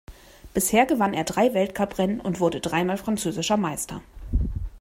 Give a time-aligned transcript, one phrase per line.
[0.55, 4.01] Bisher gewann er drei Weltcuprennen und wurde dreimal Französischer Meister.